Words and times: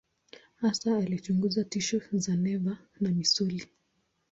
Hasa 0.55 0.97
alichunguza 0.97 1.63
tishu 1.63 2.01
za 2.11 2.35
neva 2.35 2.77
na 2.99 3.11
misuli. 3.11 3.67